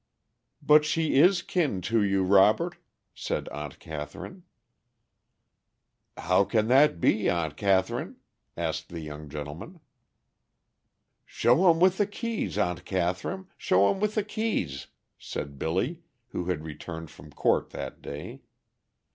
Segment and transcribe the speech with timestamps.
[0.63, 2.77] "But she is kin to you, Robert,"
[3.13, 4.45] said Aunt Catherine.
[6.17, 8.15] "How can that be, Aunt Catherine?"
[8.57, 9.79] asked the young gentleman.
[11.23, 14.87] "Show him with the keys, Aunt Catherine, show him with the keys,"
[15.19, 18.41] said Billy, who had returned from court that day.